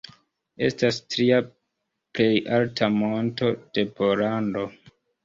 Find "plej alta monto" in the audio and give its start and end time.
1.49-3.51